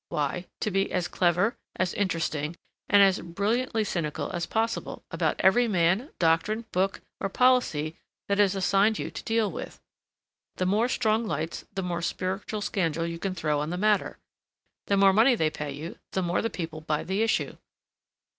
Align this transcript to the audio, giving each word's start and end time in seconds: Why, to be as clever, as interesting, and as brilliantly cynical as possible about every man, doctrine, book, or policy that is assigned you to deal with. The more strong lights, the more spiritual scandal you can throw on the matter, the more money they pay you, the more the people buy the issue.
Why, 0.09 0.47
to 0.61 0.71
be 0.71 0.91
as 0.91 1.07
clever, 1.07 1.55
as 1.75 1.93
interesting, 1.93 2.55
and 2.89 3.03
as 3.03 3.19
brilliantly 3.19 3.83
cynical 3.83 4.31
as 4.31 4.47
possible 4.47 5.03
about 5.11 5.35
every 5.37 5.67
man, 5.67 6.09
doctrine, 6.17 6.65
book, 6.71 7.01
or 7.19 7.29
policy 7.29 7.99
that 8.27 8.39
is 8.39 8.55
assigned 8.55 8.97
you 8.97 9.11
to 9.11 9.23
deal 9.23 9.51
with. 9.51 9.79
The 10.55 10.65
more 10.65 10.89
strong 10.89 11.27
lights, 11.27 11.65
the 11.75 11.83
more 11.83 12.01
spiritual 12.01 12.61
scandal 12.61 13.05
you 13.05 13.19
can 13.19 13.35
throw 13.35 13.59
on 13.59 13.69
the 13.69 13.77
matter, 13.77 14.17
the 14.87 14.97
more 14.97 15.13
money 15.13 15.35
they 15.35 15.51
pay 15.51 15.71
you, 15.71 15.99
the 16.13 16.23
more 16.23 16.41
the 16.41 16.49
people 16.49 16.81
buy 16.81 17.03
the 17.03 17.21
issue. 17.21 17.57